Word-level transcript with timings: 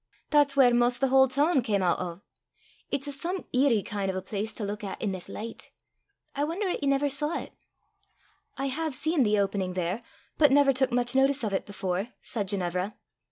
That's 0.31 0.55
whaur 0.57 0.73
'maist 0.73 0.99
the 0.99 1.09
haill 1.09 1.27
toon 1.27 1.61
cam 1.61 1.83
oot 1.83 1.99
o'. 1.99 2.21
It's 2.89 3.05
a 3.05 3.11
some 3.11 3.45
eerie 3.53 3.83
kin' 3.83 4.09
o' 4.09 4.17
a 4.17 4.21
place 4.23 4.51
to 4.55 4.63
luik 4.63 4.83
at 4.83 4.97
i' 4.99 5.05
this 5.05 5.29
licht. 5.29 5.69
I 6.33 6.43
won'er 6.43 6.69
at 6.69 6.81
ye 6.81 6.89
never 6.89 7.07
saw 7.07 7.37
't." 7.37 7.51
"I 8.57 8.65
have 8.65 8.95
seen 8.95 9.21
the 9.21 9.37
opening 9.37 9.73
there, 9.73 10.01
but 10.39 10.51
never 10.51 10.73
took 10.73 10.91
much 10.91 11.13
notice 11.13 11.43
of 11.43 11.53
it 11.53 11.67
before," 11.67 12.07
said 12.19 12.47
Ginevra. 12.47 12.95